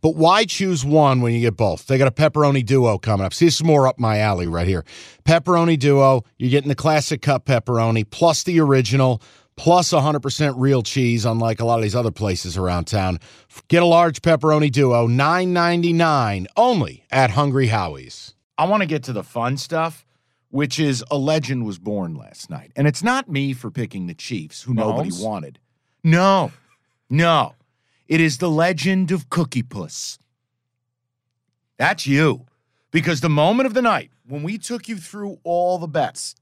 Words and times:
But 0.00 0.16
why 0.16 0.44
choose 0.44 0.84
one 0.84 1.20
when 1.20 1.34
you 1.34 1.40
get 1.40 1.56
both? 1.56 1.86
They 1.86 1.98
got 1.98 2.08
a 2.08 2.12
pepperoni 2.12 2.64
duo 2.64 2.98
coming 2.98 3.26
up. 3.26 3.34
See, 3.34 3.46
this 3.46 3.56
is 3.56 3.64
more 3.64 3.86
up 3.86 3.98
my 3.98 4.18
alley 4.18 4.46
right 4.46 4.66
here. 4.66 4.84
Pepperoni 5.24 5.78
duo, 5.78 6.24
you're 6.38 6.50
getting 6.50 6.68
the 6.68 6.74
classic 6.74 7.22
cup 7.22 7.46
pepperoni 7.46 8.08
plus 8.08 8.42
the 8.44 8.60
original 8.60 9.22
plus 9.56 9.90
100% 9.92 10.54
real 10.56 10.82
cheese, 10.82 11.24
unlike 11.24 11.60
a 11.60 11.64
lot 11.64 11.78
of 11.78 11.82
these 11.82 11.96
other 11.96 12.12
places 12.12 12.56
around 12.56 12.86
town. 12.86 13.18
Get 13.66 13.82
a 13.82 13.86
large 13.86 14.22
pepperoni 14.22 14.70
duo, 14.70 15.08
$9.99 15.08 16.46
only 16.56 17.04
at 17.10 17.30
Hungry 17.30 17.66
Howie's. 17.66 18.34
I 18.56 18.66
want 18.66 18.82
to 18.82 18.86
get 18.86 19.02
to 19.04 19.12
the 19.12 19.24
fun 19.24 19.56
stuff, 19.56 20.06
which 20.50 20.78
is 20.78 21.04
a 21.10 21.18
legend 21.18 21.66
was 21.66 21.78
born 21.78 22.14
last 22.14 22.48
night. 22.48 22.72
And 22.76 22.86
it's 22.86 23.02
not 23.02 23.28
me 23.28 23.52
for 23.52 23.70
picking 23.70 24.06
the 24.06 24.14
Chiefs, 24.14 24.62
who 24.62 24.74
nobody 24.74 25.10
wanted. 25.12 25.58
No, 26.04 26.52
no. 27.10 27.54
It 28.08 28.22
is 28.22 28.38
the 28.38 28.50
legend 28.50 29.12
of 29.12 29.28
Cookie 29.28 29.62
Puss. 29.62 30.18
That's 31.76 32.06
you. 32.06 32.46
Because 32.90 33.20
the 33.20 33.28
moment 33.28 33.66
of 33.66 33.74
the 33.74 33.82
night 33.82 34.10
when 34.26 34.42
we 34.42 34.56
took 34.56 34.88
you 34.88 34.96
through 34.96 35.38
all 35.44 35.78
the 35.78 35.86
bets, 35.86 36.34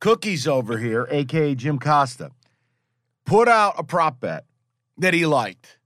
Cookies 0.00 0.46
over 0.46 0.78
here, 0.78 1.06
aka 1.10 1.54
Jim 1.56 1.78
Costa, 1.80 2.30
put 3.26 3.48
out 3.48 3.74
a 3.76 3.82
prop 3.82 4.20
bet 4.20 4.44
that 4.98 5.14
he 5.14 5.26
liked 5.26 5.78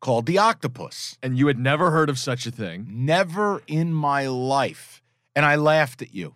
called 0.00 0.26
the 0.26 0.38
octopus. 0.38 1.16
And 1.22 1.38
you 1.38 1.46
had 1.46 1.58
never 1.58 1.90
heard 1.90 2.10
of 2.10 2.18
such 2.18 2.46
a 2.46 2.50
thing. 2.50 2.86
Never 2.88 3.62
in 3.66 3.92
my 3.92 4.26
life. 4.26 5.02
And 5.34 5.44
I 5.44 5.56
laughed 5.56 6.02
at 6.02 6.14
you. 6.14 6.34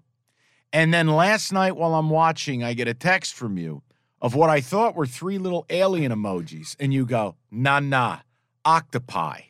And 0.72 0.92
then 0.92 1.08
last 1.08 1.52
night 1.52 1.76
while 1.76 1.94
I'm 1.94 2.10
watching, 2.10 2.64
I 2.64 2.72
get 2.72 2.88
a 2.88 2.94
text 2.94 3.34
from 3.34 3.58
you 3.58 3.82
of 4.22 4.36
what 4.36 4.48
I 4.48 4.60
thought 4.60 4.94
were 4.94 5.04
three 5.04 5.36
little 5.36 5.66
alien 5.68 6.12
emojis. 6.12 6.76
And 6.78 6.94
you 6.94 7.04
go, 7.04 7.34
nah, 7.50 7.80
nah, 7.80 8.20
octopi. 8.64 9.40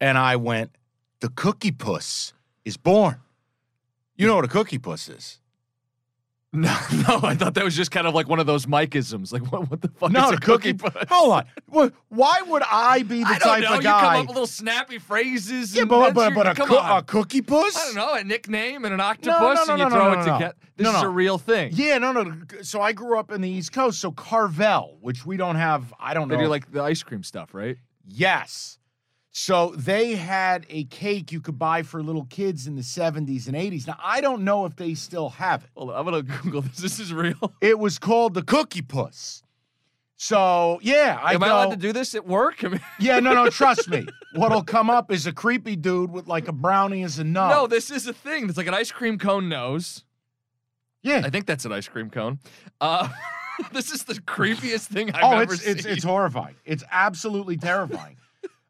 And 0.00 0.18
I 0.18 0.36
went, 0.36 0.76
the 1.20 1.30
cookie 1.30 1.72
puss 1.72 2.34
is 2.64 2.76
born. 2.76 3.16
You 4.16 4.26
know 4.26 4.36
what 4.36 4.44
a 4.44 4.48
cookie 4.48 4.78
puss 4.78 5.08
is. 5.08 5.40
No, 6.56 6.74
no, 7.08 7.20
I 7.22 7.34
thought 7.34 7.54
that 7.54 7.64
was 7.64 7.76
just 7.76 7.90
kind 7.90 8.06
of 8.06 8.14
like 8.14 8.28
one 8.28 8.40
of 8.40 8.46
those 8.46 8.66
Mikeisms. 8.66 9.32
Like, 9.32 9.52
what, 9.52 9.70
what 9.70 9.82
the 9.82 9.88
fuck 9.88 10.10
No, 10.10 10.26
is 10.30 10.32
a 10.32 10.36
cookie. 10.38 10.72
cookie? 10.74 10.90
puss. 10.90 11.04
Hold 11.10 11.32
on. 11.32 11.44
Wh- 11.72 11.92
Why 12.08 12.42
would 12.42 12.62
I 12.70 13.02
be 13.02 13.20
the 13.22 13.26
I 13.28 13.38
don't 13.38 13.40
type 13.40 13.62
know. 13.62 13.76
of 13.76 13.82
You 13.82 13.88
come 13.90 14.04
up 14.04 14.18
with 14.20 14.28
little 14.28 14.46
snappy 14.46 14.98
phrases. 14.98 15.74
yeah, 15.74 15.82
and 15.82 15.88
but 15.90 16.14
but, 16.14 16.34
your- 16.34 16.44
but 16.44 16.58
a, 16.58 16.64
on. 16.78 16.98
a 16.98 17.02
cookie 17.02 17.42
puss. 17.42 17.76
I 17.76 17.84
don't 17.86 17.94
know, 17.96 18.14
a 18.14 18.24
nickname 18.24 18.84
and 18.84 18.92
an 18.94 18.98
no, 18.98 19.04
octopus, 19.04 19.66
no, 19.68 19.72
and 19.74 19.78
you 19.78 19.84
no, 19.88 19.90
throw 19.90 20.04
no, 20.06 20.12
it 20.12 20.16
no, 20.16 20.26
no. 20.26 20.32
together. 20.34 20.54
This 20.76 20.84
No, 20.84 20.96
is 20.96 21.02
a 21.02 21.08
real 21.08 21.38
thing. 21.38 21.70
Yeah, 21.74 21.98
no, 21.98 22.12
no. 22.12 22.34
So 22.62 22.80
I 22.80 22.92
grew 22.92 23.18
up 23.18 23.30
in 23.32 23.40
the 23.40 23.48
East 23.50 23.72
Coast. 23.72 23.98
So 24.00 24.12
Carvel, 24.12 24.98
which 25.00 25.24
we 25.24 25.36
don't 25.36 25.56
have, 25.56 25.92
I 25.98 26.14
don't 26.14 26.28
know. 26.28 26.36
They 26.36 26.42
do 26.42 26.48
like 26.48 26.70
the 26.72 26.82
ice 26.82 27.02
cream 27.02 27.22
stuff, 27.22 27.54
right? 27.54 27.76
yes. 28.06 28.78
So 29.38 29.74
they 29.76 30.14
had 30.14 30.64
a 30.70 30.84
cake 30.84 31.30
you 31.30 31.42
could 31.42 31.58
buy 31.58 31.82
for 31.82 32.02
little 32.02 32.24
kids 32.24 32.66
in 32.66 32.74
the 32.74 32.80
70s 32.80 33.46
and 33.46 33.54
80s. 33.54 33.86
Now 33.86 33.98
I 34.02 34.22
don't 34.22 34.44
know 34.44 34.64
if 34.64 34.76
they 34.76 34.94
still 34.94 35.28
have 35.28 35.62
it. 35.62 35.68
Hold 35.76 35.90
on, 35.90 35.96
I'm 35.96 36.04
gonna 36.06 36.22
Google 36.22 36.62
this. 36.62 36.78
This 36.80 36.98
is 36.98 37.12
real. 37.12 37.52
It 37.60 37.78
was 37.78 37.98
called 37.98 38.32
the 38.32 38.42
Cookie 38.42 38.80
Puss. 38.80 39.42
So 40.16 40.78
yeah, 40.80 41.20
I 41.22 41.34
Am 41.34 41.42
I 41.42 41.48
go, 41.48 41.52
allowed 41.52 41.70
to 41.72 41.76
do 41.76 41.92
this 41.92 42.14
at 42.14 42.26
work? 42.26 42.64
I 42.64 42.68
mean, 42.68 42.80
Yeah, 42.98 43.20
no, 43.20 43.34
no, 43.34 43.50
trust 43.50 43.90
me. 43.90 44.06
What'll 44.34 44.64
come 44.64 44.88
up 44.88 45.12
is 45.12 45.26
a 45.26 45.34
creepy 45.34 45.76
dude 45.76 46.10
with 46.10 46.26
like 46.26 46.48
a 46.48 46.52
brownie 46.52 47.02
as 47.02 47.18
a 47.18 47.24
nub. 47.24 47.50
no, 47.50 47.66
this 47.66 47.90
is 47.90 48.06
a 48.06 48.14
thing. 48.14 48.48
It's 48.48 48.56
like 48.56 48.68
an 48.68 48.74
ice 48.74 48.90
cream 48.90 49.18
cone 49.18 49.50
nose. 49.50 50.02
yeah. 51.02 51.20
I 51.22 51.28
think 51.28 51.44
that's 51.44 51.66
an 51.66 51.72
ice 51.72 51.88
cream 51.88 52.08
cone. 52.08 52.38
Uh, 52.80 53.06
this 53.72 53.92
is 53.92 54.04
the 54.04 54.14
creepiest 54.14 54.86
thing 54.86 55.10
I've 55.12 55.24
oh, 55.24 55.38
ever 55.40 55.52
it's, 55.52 55.62
seen. 55.62 55.76
it's 55.76 55.84
it's 55.84 56.04
horrifying. 56.04 56.54
It's 56.64 56.84
absolutely 56.90 57.58
terrifying. 57.58 58.16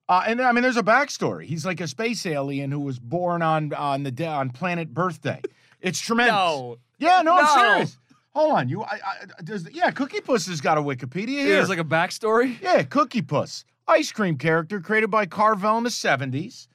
Uh, 0.09 0.23
and 0.27 0.41
I 0.41 0.53
mean, 0.53 0.63
there's 0.63 0.77
a 0.77 0.83
backstory. 0.83 1.45
He's 1.45 1.67
like 1.67 1.81
a 1.81 1.89
space 1.89 2.25
alien 2.27 2.71
who 2.71 2.81
was 2.81 2.99
born 2.99 3.43
on 3.43 3.73
on 3.75 4.03
the 4.05 4.11
day, 4.11 4.27
on 4.27 4.51
planet 4.51 4.95
birthday. 4.95 5.41
It's 5.81 6.01
tremendous. 6.01 6.35
no. 6.35 6.79
Yeah, 6.99 7.23
no, 7.23 7.37
I'm 7.37 7.47
serious. 7.59 7.99
Hold 8.35 8.53
on, 8.53 8.69
you. 8.69 8.83
I, 8.83 9.01
I 9.05 9.43
does 9.43 9.69
yeah, 9.73 9.91
Cookie 9.91 10.21
Puss 10.21 10.47
has 10.47 10.61
got 10.61 10.79
a 10.79 10.81
Wikipedia 10.83 11.29
here. 11.29 11.57
There's 11.57 11.69
like 11.69 11.79
a 11.79 11.85
backstory. 11.85 12.61
yeah, 12.61 12.83
Cookie 12.83 13.23
Puss, 13.23 13.65
ice 13.89 14.13
cream 14.13 14.37
character 14.37 14.81
created 14.81 15.11
by 15.11 15.27
Carvel 15.27 15.79
in 15.79 15.85
the 15.85 15.91
'70s, 15.91 16.69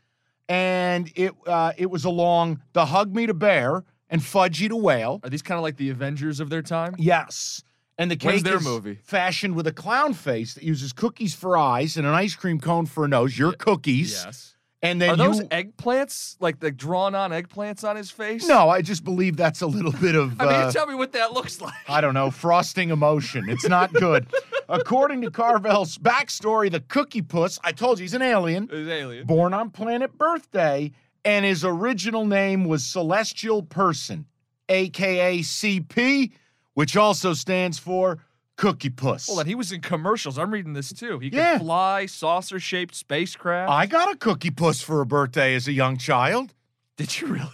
and 0.49 1.11
it 1.15 1.33
uh, 1.47 1.71
it 1.77 1.89
was 1.89 2.03
along 2.05 2.61
the 2.73 2.85
Hug 2.85 3.15
Me 3.15 3.25
to 3.27 3.33
Bear 3.33 3.83
and 4.09 4.21
Fudgie 4.21 4.69
to 4.69 4.75
Whale. 4.75 5.19
Are 5.23 5.29
these 5.29 5.41
kind 5.41 5.57
of 5.57 5.63
like 5.63 5.77
the 5.77 5.89
Avengers 5.89 6.39
of 6.39 6.49
their 6.49 6.61
time? 6.61 6.95
Yes. 6.97 7.63
And 7.97 8.09
the 8.09 8.15
cake 8.15 8.27
When's 8.31 8.43
their 8.43 8.57
is 8.57 8.63
movie? 8.63 8.97
fashioned 9.03 9.55
with 9.55 9.67
a 9.67 9.71
clown 9.73 10.13
face 10.13 10.53
that 10.55 10.63
uses 10.63 10.91
cookies 10.93 11.35
for 11.35 11.55
eyes 11.57 11.97
and 11.97 12.07
an 12.07 12.13
ice 12.13 12.35
cream 12.35 12.59
cone 12.59 12.85
for 12.87 13.05
a 13.05 13.07
nose. 13.07 13.37
Your 13.37 13.51
cookies. 13.53 14.23
Yes. 14.25 14.55
And 14.83 14.99
then 14.99 15.11
Are 15.11 15.15
those 15.15 15.37
you. 15.41 15.45
eggplants? 15.49 16.37
Like 16.39 16.59
the 16.59 16.71
drawn 16.71 17.13
on 17.13 17.29
eggplants 17.29 17.87
on 17.87 17.95
his 17.95 18.09
face? 18.09 18.47
no, 18.47 18.67
I 18.69 18.81
just 18.81 19.03
believe 19.03 19.37
that's 19.37 19.61
a 19.61 19.67
little 19.67 19.91
bit 19.91 20.15
of. 20.15 20.35
I 20.41 20.45
mean, 20.45 20.53
uh, 20.53 20.71
tell 20.71 20.87
me 20.87 20.95
what 20.95 21.11
that 21.11 21.33
looks 21.33 21.61
like. 21.61 21.75
I 21.87 22.01
don't 22.01 22.15
know, 22.15 22.31
frosting 22.31 22.89
emotion. 22.89 23.47
It's 23.47 23.67
not 23.69 23.93
good. 23.93 24.25
According 24.69 25.21
to 25.21 25.29
Carvel's 25.29 25.99
backstory, 25.99 26.71
the 26.71 26.79
Cookie 26.79 27.21
Puss, 27.21 27.59
I 27.63 27.73
told 27.73 27.99
you 27.99 28.03
he's 28.03 28.15
an 28.15 28.23
alien, 28.23 28.69
It's 28.71 28.89
alien. 28.89 29.27
born 29.27 29.53
on 29.53 29.69
planet 29.69 30.17
Birthday, 30.17 30.91
and 31.25 31.45
his 31.45 31.63
original 31.63 32.25
name 32.25 32.65
was 32.65 32.83
Celestial 32.83 33.61
Person, 33.61 34.25
aka 34.69 35.39
CP, 35.41 36.31
which 36.73 36.95
also 36.97 37.33
stands 37.33 37.77
for 37.79 38.19
Cookie 38.57 38.89
Puss. 38.89 39.27
Hold 39.27 39.39
on, 39.39 39.45
he 39.45 39.55
was 39.55 39.71
in 39.71 39.81
commercials. 39.81 40.37
I'm 40.37 40.51
reading 40.51 40.73
this 40.73 40.93
too. 40.93 41.19
He 41.19 41.29
Yeah. 41.29 41.53
could 41.53 41.61
fly 41.65 42.05
saucer-shaped 42.05 42.93
spacecraft. 42.95 43.71
I 43.71 43.85
got 43.87 44.13
a 44.13 44.17
Cookie 44.17 44.51
Puss 44.51 44.81
for 44.81 45.01
a 45.01 45.05
birthday 45.05 45.55
as 45.55 45.67
a 45.67 45.71
young 45.73 45.97
child. 45.97 46.53
Did 46.97 47.19
you 47.19 47.27
really? 47.27 47.47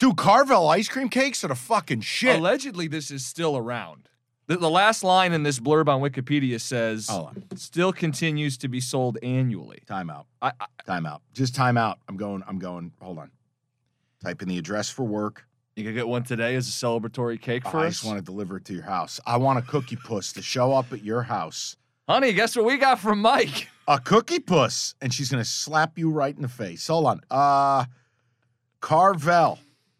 Dude, 0.00 0.16
Carvel 0.16 0.68
ice 0.68 0.88
cream 0.88 1.08
cakes 1.08 1.42
are 1.44 1.48
the 1.48 1.54
fucking 1.54 2.00
shit. 2.02 2.36
Allegedly, 2.36 2.88
this 2.88 3.10
is 3.10 3.24
still 3.26 3.56
around. 3.56 4.08
The, 4.46 4.56
the 4.56 4.70
last 4.70 5.02
line 5.04 5.32
in 5.32 5.42
this 5.42 5.58
blurb 5.60 5.88
on 5.88 6.00
Wikipedia 6.00 6.60
says, 6.60 7.08
Hold 7.08 7.26
on. 7.28 7.56
"Still 7.56 7.92
continues 7.92 8.56
to 8.58 8.68
be 8.68 8.80
sold 8.80 9.18
annually." 9.22 9.82
Time 9.86 10.08
out. 10.08 10.26
I, 10.40 10.52
I, 10.58 10.66
Time 10.86 11.04
out. 11.04 11.20
Just 11.34 11.54
time 11.54 11.76
out. 11.76 11.98
I'm 12.08 12.16
going. 12.16 12.42
I'm 12.48 12.58
going. 12.58 12.92
Hold 13.02 13.18
on. 13.18 13.30
Type 14.24 14.40
in 14.40 14.48
the 14.48 14.56
address 14.56 14.88
for 14.88 15.02
work. 15.04 15.46
You 15.78 15.84
could 15.84 15.94
get 15.94 16.08
one 16.08 16.24
today 16.24 16.54
as 16.56 16.68
a 16.68 16.72
celebratory 16.72 17.40
cake 17.40 17.62
for 17.64 17.78
I 17.78 17.82
us, 17.82 17.86
I 17.86 17.88
just 17.90 18.04
want 18.04 18.18
to 18.18 18.24
deliver 18.24 18.56
it 18.56 18.64
to 18.66 18.74
your 18.74 18.82
house. 18.82 19.20
I 19.26 19.36
want 19.36 19.58
a 19.58 19.62
cookie 19.62 19.96
puss 19.96 20.32
to 20.34 20.42
show 20.42 20.72
up 20.72 20.92
at 20.92 21.04
your 21.04 21.22
house. 21.22 21.76
honey. 22.08 22.32
Guess 22.32 22.56
what 22.56 22.64
we 22.64 22.76
got 22.76 22.98
from 22.98 23.20
Mike? 23.20 23.68
A 23.88 23.98
cookie 23.98 24.38
puss, 24.40 24.94
and 25.00 25.14
she's 25.14 25.30
gonna 25.30 25.46
slap 25.46 25.96
you 25.96 26.10
right 26.10 26.36
in 26.36 26.42
the 26.42 26.48
face. 26.48 26.86
Hold 26.88 27.06
on. 27.06 27.20
Uh, 27.30 27.86
Carvel. 28.80 29.58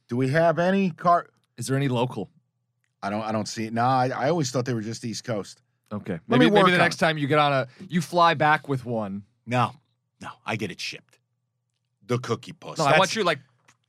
Do 0.08 0.16
we 0.16 0.28
have 0.28 0.58
any 0.58 0.90
car? 0.90 1.26
Is 1.56 1.66
there 1.66 1.76
any 1.76 1.88
local? 1.88 2.28
I 3.02 3.08
don't. 3.10 3.22
I 3.22 3.32
don't 3.32 3.48
see 3.48 3.64
it. 3.64 3.72
No, 3.72 3.84
I, 3.84 4.08
I 4.08 4.28
always 4.28 4.50
thought 4.50 4.64
they 4.66 4.74
were 4.74 4.82
just 4.82 5.04
East 5.06 5.24
Coast. 5.24 5.62
Okay, 5.90 6.18
Let 6.28 6.38
maybe 6.38 6.50
maybe 6.50 6.70
the 6.70 6.76
next 6.76 6.96
it. 6.96 6.98
time 6.98 7.16
you 7.16 7.26
get 7.26 7.38
on 7.38 7.52
a, 7.52 7.66
you 7.88 8.02
fly 8.02 8.34
back 8.34 8.68
with 8.68 8.84
one. 8.84 9.22
No, 9.46 9.72
no, 10.20 10.28
I 10.44 10.56
get 10.56 10.70
it 10.70 10.80
shipped. 10.80 11.18
The 12.06 12.18
cookie 12.18 12.52
puss. 12.52 12.78
No, 12.78 12.84
I 12.84 12.98
want 12.98 13.16
you 13.16 13.24
like 13.24 13.38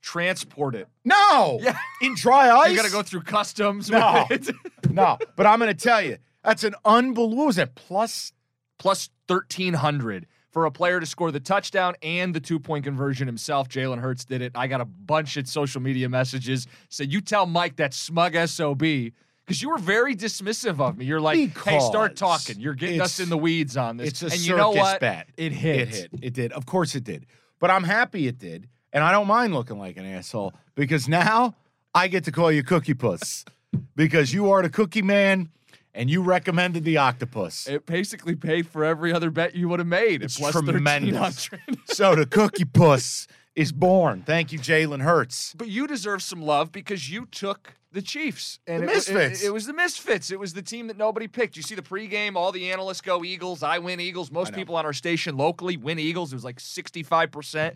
transport 0.02 0.76
it. 0.76 0.88
No. 1.06 1.60
Yeah. 1.62 1.78
In 2.02 2.16
dry 2.16 2.50
ice. 2.50 2.72
You 2.72 2.78
got 2.78 2.86
to 2.86 2.92
go 2.92 3.04
through 3.04 3.22
customs. 3.22 3.90
No. 3.90 4.26
with 4.30 4.50
it. 4.50 4.56
no, 4.92 5.18
but 5.36 5.46
I'm 5.46 5.60
gonna 5.60 5.74
tell 5.74 6.02
you, 6.02 6.18
that's 6.44 6.64
an 6.64 6.76
unbelievable. 6.86 7.46
Was 7.48 7.58
that 7.58 7.76
plus? 7.76 8.34
plus 8.80 9.10
1300 9.28 10.26
for 10.50 10.66
a 10.66 10.72
player 10.72 11.00
to 11.00 11.06
score 11.06 11.32
the 11.32 11.40
touchdown 11.40 11.94
and 12.02 12.34
the 12.34 12.40
two 12.40 12.60
point 12.60 12.84
conversion 12.84 13.28
himself. 13.28 13.70
Jalen 13.70 14.00
Hurts 14.00 14.26
did 14.26 14.42
it. 14.42 14.54
I 14.56 14.66
got 14.66 14.82
a 14.82 14.86
bunch 14.86 15.38
of 15.38 15.48
social 15.48 15.82
media 15.82 16.10
messages. 16.10 16.66
Said, 16.90 17.14
You 17.14 17.22
tell 17.22 17.46
Mike 17.46 17.76
that 17.76 17.94
smug 17.94 18.36
SOB. 18.48 18.80
Because 18.80 19.64
you 19.64 19.70
were 19.70 19.80
very 19.80 20.16
dismissive 20.16 20.80
of 20.80 20.96
me. 20.96 21.06
You're 21.06 21.20
like, 21.20 21.58
hey, 21.58 21.80
start 21.80 22.16
talking. 22.16 22.60
You're 22.60 22.76
getting 22.76 23.02
us 23.02 23.20
in 23.20 23.30
the 23.30 23.38
weeds 23.38 23.78
on 23.78 23.98
this. 23.98 24.10
It's 24.10 24.22
a 24.22 24.26
and 24.26 24.34
circus 24.34 24.48
you 24.48 24.56
know 24.56 24.70
what? 24.70 25.00
bet. 25.00 25.28
It 25.38 25.52
hit. 25.52 25.80
It 25.80 25.88
hit. 25.88 26.10
It 26.22 26.34
did. 26.36 26.52
Of 26.52 26.68
course 26.68 26.94
it 26.94 27.04
did. 27.04 27.26
But 27.58 27.72
I'm 27.72 27.84
happy 27.84 28.28
it 28.28 28.38
did. 28.38 28.70
And 28.92 29.04
I 29.04 29.12
don't 29.12 29.28
mind 29.28 29.54
looking 29.54 29.78
like 29.78 29.98
an 29.98 30.06
asshole 30.06 30.54
because 30.76 31.08
now 31.08 31.56
I 31.94 32.08
get 32.08 32.24
to 32.26 32.32
call 32.32 32.52
you 32.52 32.64
Cookie 32.64 32.94
Puss 32.94 33.46
because 33.96 34.34
you 34.34 34.52
are 34.52 34.62
the 34.62 34.70
Cookie 34.70 35.02
Man 35.02 35.50
and 35.94 36.10
you 36.10 36.22
recommended 36.22 36.84
the 36.84 36.98
octopus. 36.98 37.68
It 37.68 37.86
basically 37.86 38.36
paid 38.36 38.68
for 38.68 38.84
every 38.84 39.14
other 39.14 39.30
bet 39.30 39.56
you 39.56 39.70
would 39.70 39.80
have 39.80 39.88
made. 39.88 40.24
It's 40.24 40.38
plus 40.38 40.54
tremendous. 40.54 41.50
1300. 41.52 41.80
so 41.90 42.16
the 42.16 42.26
Cookie 42.26 42.66
Puss 42.66 43.28
is 43.56 43.72
born. 43.72 44.24
Thank 44.26 44.52
you, 44.52 44.60
Jalen 44.60 45.02
Hurts. 45.02 45.54
But 45.58 45.68
you 45.68 45.86
deserve 45.88 46.22
some 46.24 46.42
love 46.42 46.72
because 46.72 47.10
you 47.12 47.26
took 47.26 47.74
the 47.92 48.02
Chiefs. 48.02 48.60
And 48.68 48.84
The 48.84 48.86
it, 48.86 48.88
wa- 48.88 48.92
it- 48.92 48.96
Misfits. 48.96 49.44
It, 49.44 49.52
was 49.54 49.66
the 49.66 49.74
Misfits. 49.74 50.32
It 50.32 50.40
was 50.40 50.54
the 50.54 50.62
team 50.62 50.88
that 50.88 50.98
nobody 50.98 51.28
picked. 51.28 51.58
You 51.58 51.64
see 51.64 51.76
the 51.76 51.82
pregame, 51.82 52.36
all 52.36 52.52
the 52.52 52.72
analysts 52.72 53.02
go 53.02 53.24
Eagles. 53.24 53.64
I 53.64 53.80
win 53.80 54.00
Eagles. 54.00 54.32
Most 54.32 54.54
people 54.54 54.76
on 54.76 54.86
our 54.86 54.94
station 54.94 55.36
locally 55.38 55.76
win 55.76 55.98
Eagles. 56.00 56.32
It 56.32 56.36
was 56.36 56.46
like 56.46 56.60
65%. 56.60 57.76